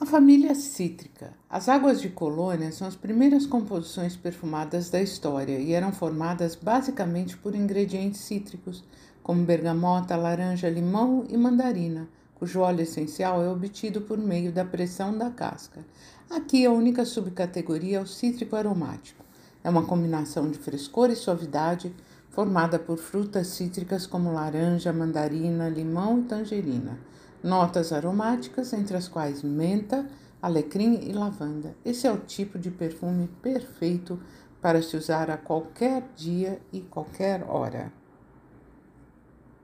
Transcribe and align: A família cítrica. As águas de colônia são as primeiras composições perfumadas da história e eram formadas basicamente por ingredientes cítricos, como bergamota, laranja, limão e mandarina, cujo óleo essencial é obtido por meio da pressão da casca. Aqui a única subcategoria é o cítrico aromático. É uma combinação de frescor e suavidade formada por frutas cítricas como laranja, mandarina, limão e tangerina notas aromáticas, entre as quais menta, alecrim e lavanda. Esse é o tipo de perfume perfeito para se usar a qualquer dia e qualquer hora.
A 0.00 0.06
família 0.06 0.54
cítrica. 0.54 1.32
As 1.50 1.68
águas 1.68 2.00
de 2.00 2.08
colônia 2.08 2.70
são 2.70 2.86
as 2.86 2.94
primeiras 2.94 3.44
composições 3.44 4.14
perfumadas 4.14 4.88
da 4.88 5.02
história 5.02 5.58
e 5.58 5.72
eram 5.72 5.90
formadas 5.90 6.54
basicamente 6.54 7.36
por 7.36 7.52
ingredientes 7.52 8.20
cítricos, 8.20 8.84
como 9.24 9.44
bergamota, 9.44 10.14
laranja, 10.14 10.70
limão 10.70 11.24
e 11.28 11.36
mandarina, 11.36 12.08
cujo 12.36 12.60
óleo 12.60 12.82
essencial 12.82 13.42
é 13.42 13.50
obtido 13.50 14.00
por 14.02 14.18
meio 14.18 14.52
da 14.52 14.64
pressão 14.64 15.18
da 15.18 15.30
casca. 15.30 15.84
Aqui 16.30 16.64
a 16.64 16.70
única 16.70 17.04
subcategoria 17.04 17.98
é 17.98 18.00
o 18.00 18.06
cítrico 18.06 18.54
aromático. 18.54 19.24
É 19.64 19.68
uma 19.68 19.84
combinação 19.84 20.48
de 20.48 20.58
frescor 20.58 21.10
e 21.10 21.16
suavidade 21.16 21.92
formada 22.30 22.78
por 22.78 22.98
frutas 22.98 23.48
cítricas 23.48 24.06
como 24.06 24.32
laranja, 24.32 24.92
mandarina, 24.92 25.68
limão 25.68 26.20
e 26.20 26.22
tangerina 26.22 26.96
notas 27.42 27.92
aromáticas, 27.92 28.72
entre 28.72 28.96
as 28.96 29.08
quais 29.08 29.42
menta, 29.42 30.06
alecrim 30.40 31.00
e 31.02 31.12
lavanda. 31.12 31.74
Esse 31.84 32.06
é 32.06 32.12
o 32.12 32.18
tipo 32.18 32.58
de 32.58 32.70
perfume 32.70 33.28
perfeito 33.42 34.20
para 34.60 34.82
se 34.82 34.96
usar 34.96 35.30
a 35.30 35.36
qualquer 35.36 36.02
dia 36.16 36.60
e 36.72 36.80
qualquer 36.80 37.44
hora. 37.48 37.92